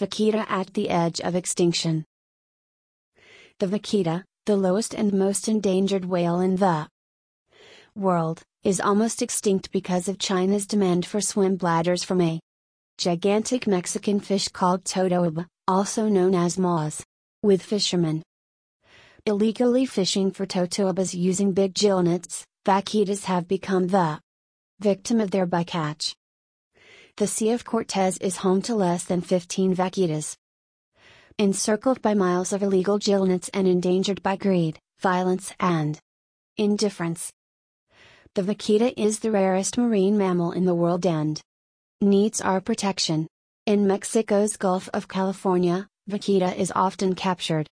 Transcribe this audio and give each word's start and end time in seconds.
Vaquita 0.00 0.46
at 0.48 0.72
the 0.72 0.88
edge 0.88 1.20
of 1.20 1.36
extinction. 1.36 2.06
The 3.58 3.66
vaquita, 3.66 4.24
the 4.46 4.56
lowest 4.56 4.94
and 4.94 5.12
most 5.12 5.46
endangered 5.46 6.06
whale 6.06 6.40
in 6.40 6.56
the 6.56 6.88
world, 7.94 8.40
is 8.64 8.80
almost 8.80 9.20
extinct 9.20 9.70
because 9.72 10.08
of 10.08 10.18
China's 10.18 10.66
demand 10.66 11.04
for 11.04 11.20
swim 11.20 11.56
bladders 11.56 12.02
from 12.02 12.22
a 12.22 12.40
gigantic 12.96 13.66
Mexican 13.66 14.20
fish 14.20 14.48
called 14.48 14.84
totoaba, 14.84 15.46
also 15.68 16.08
known 16.08 16.34
as 16.34 16.56
maws. 16.56 17.04
With 17.42 17.62
fishermen 17.62 18.22
illegally 19.26 19.84
fishing 19.84 20.30
for 20.30 20.46
totoabas 20.46 21.14
using 21.14 21.52
big 21.52 21.74
gill 21.74 22.02
nets, 22.02 22.46
vaquitas 22.64 23.24
have 23.24 23.46
become 23.46 23.88
the 23.88 24.18
victim 24.80 25.20
of 25.20 25.30
their 25.30 25.46
bycatch. 25.46 26.14
The 27.20 27.26
Sea 27.26 27.50
of 27.50 27.66
Cortez 27.66 28.16
is 28.16 28.38
home 28.38 28.62
to 28.62 28.74
less 28.74 29.04
than 29.04 29.20
15 29.20 29.76
vaquitas. 29.76 30.36
Encircled 31.38 32.00
by 32.00 32.14
miles 32.14 32.50
of 32.50 32.62
illegal 32.62 32.96
gill 32.96 33.26
nets 33.26 33.50
and 33.52 33.68
endangered 33.68 34.22
by 34.22 34.36
greed, 34.36 34.78
violence 35.00 35.52
and 35.60 35.98
indifference. 36.56 37.30
The 38.34 38.42
vaquita 38.42 38.94
is 38.96 39.18
the 39.18 39.30
rarest 39.30 39.76
marine 39.76 40.16
mammal 40.16 40.52
in 40.52 40.64
the 40.64 40.74
world 40.74 41.04
and 41.04 41.38
needs 42.00 42.40
our 42.40 42.58
protection. 42.58 43.26
In 43.66 43.86
Mexico's 43.86 44.56
Gulf 44.56 44.88
of 44.94 45.06
California, 45.06 45.88
vaquita 46.08 46.56
is 46.56 46.72
often 46.74 47.14
captured 47.14 47.66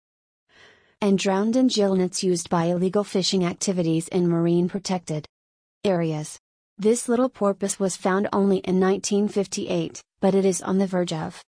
and 1.02 1.18
drowned 1.18 1.54
in 1.54 1.66
gill 1.68 1.95
nets 1.96 2.24
used 2.24 2.48
by 2.48 2.65
illegal 2.65 3.04
fishing 3.04 3.45
activities 3.45 4.09
in 4.09 4.26
marine 4.26 4.70
protected 4.70 5.26
areas. 5.84 6.38
This 6.77 7.09
little 7.09 7.28
porpoise 7.28 7.78
was 7.78 7.96
found 7.96 8.28
only 8.33 8.59
in 8.59 8.80
1958, 8.80 10.02
but 10.20 10.34
it 10.34 10.45
is 10.45 10.60
on 10.60 10.78
the 10.78 10.88
verge 10.88 11.12
of 11.12 11.41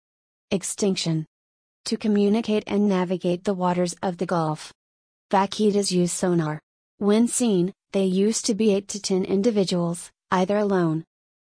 extinction. 0.52 1.26
To 1.86 1.98
communicate 1.98 2.64
and 2.68 2.88
navigate 2.88 3.44
the 3.44 3.54
waters 3.54 3.96
of 4.04 4.18
the 4.18 4.26
Gulf, 4.26 4.72
vaquitas 5.32 5.92
use 5.92 6.14
sonar. 6.14 6.60
When 7.00 7.28
seen, 7.28 7.74
they 7.92 8.06
used 8.06 8.46
to 8.46 8.56
be 8.56 8.74
8 8.74 8.88
to 8.90 9.02
10 9.02 9.26
individuals, 9.26 10.12
either 10.32 10.58
alone 10.58 11.04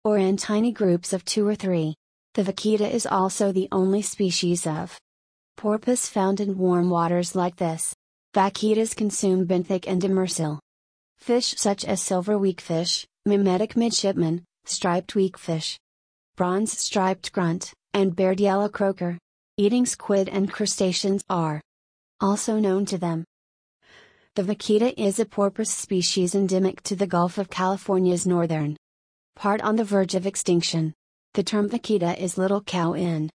or 0.04 0.16
in 0.16 0.38
tiny 0.38 0.72
groups 0.72 1.12
of 1.12 1.24
2 1.26 1.46
or 1.46 1.54
3. 1.54 1.94
The 2.34 2.42
vaquita 2.44 2.90
is 2.90 3.04
also 3.04 3.52
the 3.52 3.68
only 3.70 4.00
species 4.00 4.66
of 4.66 4.98
porpoise 5.56 6.08
found 6.08 6.40
in 6.40 6.56
warm 6.56 6.88
waters 6.88 7.34
like 7.34 7.56
this. 7.56 7.94
Vaquitas 8.34 8.96
consume 8.96 9.46
benthic 9.46 9.84
and 9.86 10.00
demersal 10.00 10.58
fish 11.18 11.54
such 11.56 11.84
as 11.84 12.00
silver 12.00 12.38
weakfish, 12.38 13.06
mimetic 13.28 13.76
midshipman, 13.76 14.44
striped 14.64 15.14
weakfish, 15.14 15.78
bronze 16.36 16.76
striped 16.78 17.30
grunt, 17.32 17.72
and 17.92 18.16
bared 18.16 18.40
yellow 18.40 18.68
croaker. 18.68 19.18
Eating 19.56 19.86
squid 19.86 20.28
and 20.28 20.50
crustaceans 20.50 21.22
are 21.28 21.60
also 22.20 22.58
known 22.58 22.86
to 22.86 22.96
them. 22.96 23.24
The 24.34 24.44
vaquita 24.44 24.94
is 24.96 25.18
a 25.18 25.24
porpoise 25.24 25.70
species 25.70 26.34
endemic 26.34 26.80
to 26.84 26.96
the 26.96 27.06
Gulf 27.06 27.38
of 27.38 27.50
California's 27.50 28.26
northern 28.26 28.76
part 29.36 29.60
on 29.62 29.76
the 29.76 29.84
verge 29.84 30.14
of 30.14 30.26
extinction. 30.26 30.94
The 31.34 31.42
term 31.42 31.68
vaquita 31.68 32.18
is 32.18 32.38
little 32.38 32.62
cow 32.62 32.94
in 32.94 33.30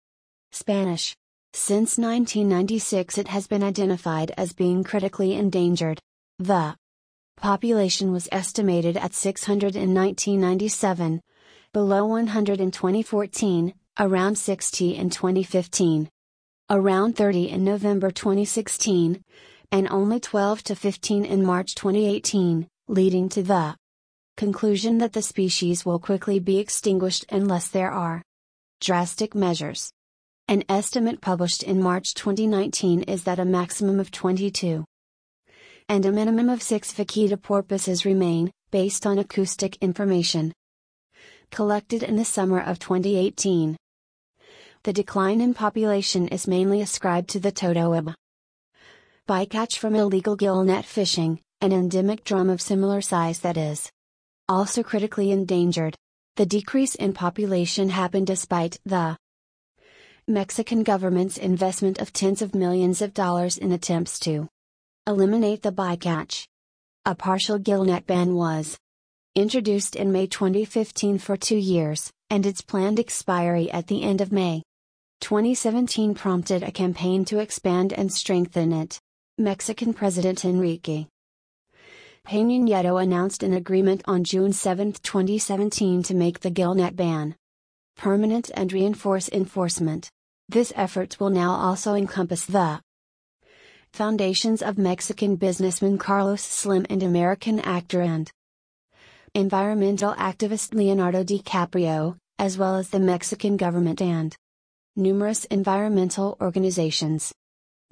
Spanish. 0.52 1.14
Since 1.52 1.98
1996 1.98 3.18
it 3.18 3.28
has 3.28 3.46
been 3.46 3.62
identified 3.62 4.32
as 4.38 4.52
being 4.52 4.84
critically 4.84 5.34
endangered. 5.34 6.00
The 6.38 6.76
population 7.42 8.12
was 8.12 8.28
estimated 8.30 8.96
at 8.96 9.12
600 9.12 9.74
in 9.74 9.92
1997, 9.92 11.20
below 11.72 12.06
100 12.06 12.60
in 12.60 12.70
2014, 12.70 13.74
around 13.98 14.38
60 14.38 14.94
in 14.94 15.10
2015, 15.10 16.08
around 16.70 17.16
30 17.16 17.50
in 17.50 17.64
November 17.64 18.12
2016, 18.12 19.24
and 19.72 19.88
only 19.90 20.20
12 20.20 20.62
to 20.62 20.76
15 20.76 21.24
in 21.24 21.44
March 21.44 21.74
2018, 21.74 22.68
leading 22.86 23.28
to 23.28 23.42
the 23.42 23.74
conclusion 24.36 24.98
that 24.98 25.12
the 25.12 25.20
species 25.20 25.84
will 25.84 25.98
quickly 25.98 26.38
be 26.38 26.60
extinguished 26.60 27.26
unless 27.28 27.66
there 27.66 27.90
are 27.90 28.22
drastic 28.80 29.34
measures. 29.34 29.92
An 30.46 30.62
estimate 30.68 31.20
published 31.20 31.64
in 31.64 31.82
March 31.82 32.14
2019 32.14 33.02
is 33.02 33.24
that 33.24 33.40
a 33.40 33.44
maximum 33.44 33.98
of 33.98 34.12
22 34.12 34.84
and 35.88 36.06
a 36.06 36.12
minimum 36.12 36.48
of 36.48 36.62
6 36.62 36.92
vaquita 36.92 37.40
porpoises 37.40 38.04
remain, 38.04 38.50
based 38.70 39.06
on 39.06 39.18
acoustic 39.18 39.76
information 39.80 40.52
collected 41.52 42.02
in 42.02 42.16
the 42.16 42.24
summer 42.24 42.58
of 42.58 42.78
2018. 42.78 43.76
The 44.84 44.92
decline 44.92 45.40
in 45.40 45.52
population 45.52 46.26
is 46.28 46.48
mainly 46.48 46.80
ascribed 46.80 47.28
to 47.30 47.40
the 47.40 47.52
totoaba 47.52 48.14
bycatch 49.28 49.78
from 49.78 49.94
illegal 49.94 50.34
gill 50.34 50.64
net 50.64 50.84
fishing, 50.84 51.40
an 51.60 51.72
endemic 51.72 52.24
drum 52.24 52.50
of 52.50 52.60
similar 52.60 53.00
size 53.00 53.40
that 53.40 53.56
is 53.56 53.90
also 54.48 54.82
critically 54.82 55.30
endangered. 55.30 55.94
The 56.36 56.46
decrease 56.46 56.94
in 56.96 57.12
population 57.12 57.90
happened 57.90 58.26
despite 58.26 58.78
the 58.84 59.16
Mexican 60.26 60.82
government's 60.82 61.36
investment 61.36 62.00
of 62.00 62.12
tens 62.12 62.42
of 62.42 62.54
millions 62.54 63.02
of 63.02 63.14
dollars 63.14 63.58
in 63.58 63.70
attempts 63.72 64.18
to 64.20 64.48
eliminate 65.08 65.62
the 65.62 65.72
bycatch. 65.72 66.46
A 67.04 67.14
partial 67.16 67.58
gillnet 67.58 68.06
ban 68.06 68.36
was 68.36 68.78
introduced 69.34 69.96
in 69.96 70.12
May 70.12 70.28
2015 70.28 71.18
for 71.18 71.36
two 71.36 71.56
years, 71.56 72.12
and 72.30 72.46
its 72.46 72.60
planned 72.60 73.00
expiry 73.00 73.68
at 73.72 73.88
the 73.88 74.04
end 74.04 74.20
of 74.20 74.30
May 74.30 74.62
2017 75.20 76.14
prompted 76.14 76.62
a 76.62 76.70
campaign 76.70 77.24
to 77.24 77.40
expand 77.40 77.92
and 77.92 78.12
strengthen 78.12 78.72
it. 78.72 79.00
Mexican 79.38 79.92
President 79.92 80.44
Enrique 80.44 81.06
Peña 82.24 82.62
Nieto 82.62 83.02
announced 83.02 83.42
an 83.42 83.54
agreement 83.54 84.02
on 84.04 84.22
June 84.22 84.52
7, 84.52 84.92
2017 84.92 86.04
to 86.04 86.14
make 86.14 86.40
the 86.40 86.50
Gillnet 86.50 86.94
ban 86.94 87.34
permanent 87.96 88.52
and 88.54 88.72
reinforce 88.72 89.28
enforcement. 89.30 90.08
This 90.48 90.72
effort 90.76 91.18
will 91.18 91.30
now 91.30 91.50
also 91.50 91.94
encompass 91.94 92.46
the 92.46 92.80
foundations 93.92 94.62
of 94.62 94.78
Mexican 94.78 95.36
businessman 95.36 95.98
Carlos 95.98 96.42
Slim 96.42 96.86
and 96.88 97.02
American 97.02 97.60
actor 97.60 98.00
and 98.00 98.30
environmental 99.34 100.14
activist 100.14 100.74
Leonardo 100.74 101.22
DiCaprio, 101.22 102.16
as 102.38 102.56
well 102.56 102.76
as 102.76 102.88
the 102.88 102.98
Mexican 102.98 103.58
government 103.58 104.00
and 104.00 104.34
numerous 104.96 105.44
environmental 105.46 106.38
organizations. 106.40 107.34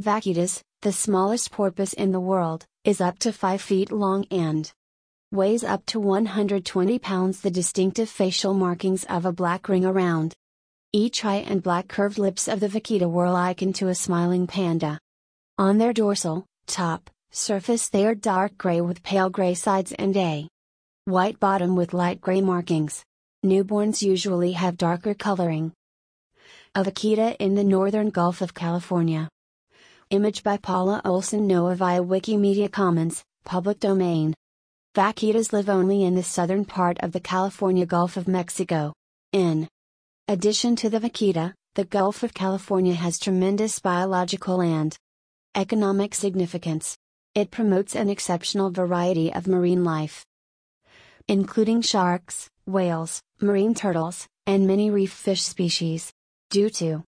Vaquitas, 0.01 0.63
the 0.81 0.93
smallest 0.93 1.51
porpoise 1.51 1.93
in 1.93 2.13
the 2.13 2.21
world, 2.21 2.65
is 2.85 3.03
up 3.03 3.19
to 3.19 3.31
5 3.31 3.61
feet 3.61 3.93
long 3.93 4.25
and 4.31 4.73
weighs 5.33 5.63
up 5.63 5.85
to 5.85 6.01
120 6.01 6.99
pounds. 6.99 7.43
The 7.43 7.51
distinctive 7.51 8.09
facial 8.09 8.55
markings 8.55 9.05
of 9.05 9.27
a 9.27 9.33
black 9.33 9.69
ring 9.69 9.85
around 9.85 10.35
each 10.93 11.27
eye 11.27 11.45
and 11.47 11.63
black 11.63 11.89
curved 11.89 12.19
lips 12.19 12.49
of 12.49 12.61
the 12.61 12.69
vaquita 12.69 13.09
were 13.09 13.31
likened 13.31 13.75
to 13.77 13.89
a 13.89 13.95
smiling 13.95 14.47
panda. 14.47 14.99
On 15.61 15.77
their 15.77 15.93
dorsal, 15.93 16.47
top, 16.67 17.11
surface 17.33 17.91
they 17.91 18.07
are 18.07 18.15
dark 18.15 18.57
gray 18.57 18.81
with 18.81 19.03
pale 19.03 19.29
gray 19.29 19.53
sides 19.53 19.93
and 19.93 20.17
a 20.17 20.49
white 21.05 21.39
bottom 21.39 21.77
with 21.77 21.93
light 21.93 22.19
gray 22.19 22.41
markings. 22.41 23.05
Newborns 23.45 24.01
usually 24.01 24.53
have 24.53 24.79
darker 24.79 25.13
coloring. 25.13 25.75
A 26.75 26.83
vaquita 26.83 27.37
in 27.39 27.57
the 27.57 27.63
northern 27.63 28.09
Gulf 28.09 28.41
of 28.41 28.55
California. 28.55 29.29
Image 30.09 30.43
by 30.43 30.57
Paula 30.57 31.03
Olson 31.05 31.47
NOAA 31.47 31.77
via 31.77 32.03
Wikimedia 32.03 32.73
Commons, 32.73 33.23
public 33.45 33.81
domain. 33.81 34.33
Vaquitas 34.95 35.53
live 35.53 35.69
only 35.69 36.05
in 36.05 36.15
the 36.15 36.23
southern 36.23 36.65
part 36.65 36.99
of 37.01 37.13
the 37.13 37.21
California 37.21 37.85
Gulf 37.85 38.17
of 38.17 38.27
Mexico. 38.27 38.95
In 39.33 39.69
addition 40.27 40.75
to 40.77 40.89
the 40.89 41.01
vaquita, 41.01 41.53
the 41.75 41.85
Gulf 41.85 42.23
of 42.23 42.33
California 42.33 42.95
has 42.95 43.19
tremendous 43.19 43.79
biological 43.79 44.63
and 44.63 44.97
economic 45.55 46.15
significance. 46.15 46.97
It 47.35 47.51
promotes 47.51 47.97
an 47.97 48.09
exceptional 48.09 48.71
variety 48.71 49.33
of 49.33 49.47
marine 49.47 49.85
life, 49.85 50.25
including 51.29 51.83
sharks, 51.83 52.49
whales, 52.67 53.21
marine 53.41 53.75
turtles, 53.75 54.27
and 54.47 54.67
many 54.67 54.91
reef 54.91 55.13
fish 55.13 55.43
species. 55.43 56.13
Due 56.51 56.71
to 56.71 57.05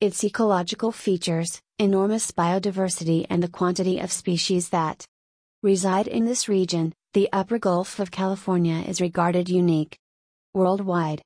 its 0.00 0.24
ecological 0.24 0.92
features, 0.92 1.60
enormous 1.78 2.30
biodiversity 2.30 3.26
and 3.28 3.42
the 3.42 3.48
quantity 3.48 3.98
of 3.98 4.12
species 4.12 4.68
that 4.70 5.04
reside 5.62 6.08
in 6.08 6.24
this 6.24 6.48
region, 6.48 6.92
the 7.14 7.28
upper 7.32 7.58
Gulf 7.58 7.98
of 7.98 8.10
California 8.10 8.84
is 8.86 9.00
regarded 9.00 9.48
unique 9.48 9.96
worldwide. 10.54 11.22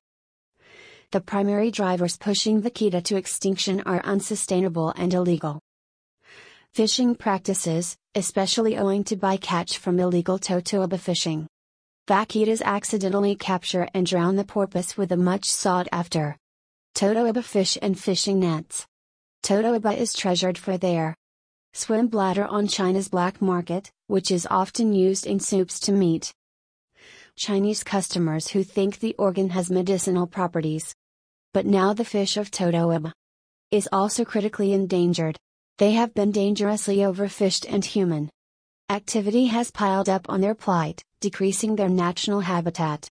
The 1.11 1.21
primary 1.21 1.71
drivers 1.71 2.17
pushing 2.17 2.61
vaquita 2.61 3.03
to 3.03 3.15
extinction 3.15 3.81
are 3.85 4.01
unsustainable 4.03 4.93
and 4.97 5.13
illegal 5.13 5.61
fishing 6.75 7.15
practices, 7.15 7.95
especially 8.15 8.77
owing 8.77 9.01
to 9.01 9.15
bycatch 9.15 9.77
from 9.77 9.97
illegal 9.97 10.37
totoaba 10.37 10.99
fishing. 10.99 11.47
Vaquitas 12.05 12.61
accidentally 12.61 13.33
capture 13.33 13.87
and 13.93 14.05
drown 14.05 14.35
the 14.35 14.43
porpoise 14.43 14.97
with 14.97 15.13
a 15.13 15.15
much 15.15 15.45
sought 15.45 15.87
after 15.93 16.35
Totoaba 16.93 17.41
fish 17.41 17.77
and 17.81 17.97
fishing 17.97 18.41
nets. 18.41 18.85
Totoaba 19.41 19.95
is 19.95 20.11
treasured 20.11 20.57
for 20.57 20.77
their 20.77 21.15
swim 21.71 22.07
bladder 22.07 22.43
on 22.43 22.67
China's 22.67 23.07
black 23.07 23.41
market, 23.41 23.89
which 24.07 24.29
is 24.29 24.45
often 24.51 24.91
used 24.91 25.25
in 25.25 25.39
soups 25.39 25.79
to 25.79 25.93
meat. 25.93 26.33
Chinese 27.37 27.85
customers 27.85 28.49
who 28.49 28.65
think 28.65 28.99
the 28.99 29.15
organ 29.17 29.51
has 29.51 29.71
medicinal 29.71 30.27
properties. 30.27 30.93
But 31.53 31.65
now 31.65 31.93
the 31.93 32.03
fish 32.03 32.35
of 32.35 32.51
Totoaba 32.51 33.13
is 33.71 33.87
also 33.93 34.25
critically 34.25 34.73
endangered. 34.73 35.37
They 35.77 35.91
have 35.91 36.13
been 36.13 36.31
dangerously 36.31 36.97
overfished 36.99 37.65
and 37.67 37.83
human 37.83 38.29
activity 38.89 39.47
has 39.47 39.71
piled 39.71 40.07
up 40.07 40.25
on 40.29 40.39
their 40.39 40.55
plight, 40.55 41.03
decreasing 41.19 41.75
their 41.75 41.89
natural 41.89 42.39
habitat. 42.39 43.09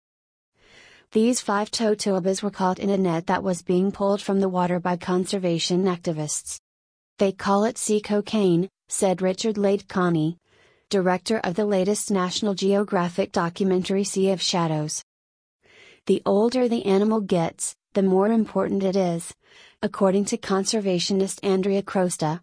These 1.11 1.41
five 1.41 1.71
totoabas 1.71 2.43
were 2.43 2.51
caught 2.51 2.77
in 2.77 2.91
a 2.91 2.99
net 2.99 3.25
that 3.25 3.41
was 3.41 3.63
being 3.63 3.91
pulled 3.91 4.21
from 4.21 4.39
the 4.39 4.49
water 4.49 4.79
by 4.79 4.97
conservation 4.97 5.85
activists. 5.85 6.59
They 7.17 7.31
call 7.31 7.63
it 7.63 7.79
sea 7.79 7.99
cocaine, 7.99 8.69
said 8.89 9.23
Richard 9.23 9.57
Lade 9.57 9.85
director 10.89 11.39
of 11.39 11.55
the 11.55 11.65
latest 11.65 12.11
National 12.11 12.53
Geographic 12.53 13.31
documentary 13.31 14.03
Sea 14.03 14.29
of 14.29 14.41
Shadows. 14.41 15.03
The 16.05 16.21
older 16.27 16.67
the 16.67 16.85
animal 16.85 17.21
gets, 17.21 17.75
the 17.93 18.03
more 18.03 18.27
important 18.27 18.83
it 18.83 18.95
is, 18.95 19.33
according 19.81 20.25
to 20.25 20.37
conservationist 20.37 21.39
Andrea 21.43 21.81
Crosta, 21.81 22.39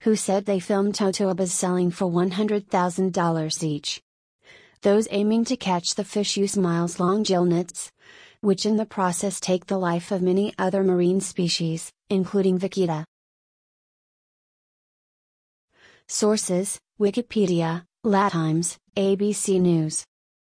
who 0.00 0.16
said 0.16 0.44
they 0.44 0.60
filmed 0.60 0.94
totoabas 0.94 1.52
selling 1.52 1.90
for 1.90 2.06
$100,000 2.06 3.62
each. 3.62 4.02
Those 4.82 5.08
aiming 5.10 5.44
to 5.46 5.56
catch 5.56 5.94
the 5.94 6.04
fish 6.04 6.36
use 6.36 6.56
miles 6.56 7.00
long 7.00 7.22
gill 7.22 7.44
nets, 7.44 7.90
which 8.40 8.66
in 8.66 8.76
the 8.76 8.86
process 8.86 9.40
take 9.40 9.66
the 9.66 9.78
life 9.78 10.12
of 10.12 10.22
many 10.22 10.54
other 10.58 10.84
marine 10.84 11.20
species, 11.20 11.92
including 12.10 12.58
vaquita. 12.58 13.04
Sources 16.08 16.78
Wikipedia, 17.00 17.84
Latimes, 18.04 18.76
ABC 18.96 19.60
News. 19.60 20.04